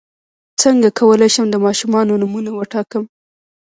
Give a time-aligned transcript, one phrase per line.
[0.61, 3.03] څنګه کولی شم د ماشومانو نومونه وټاکم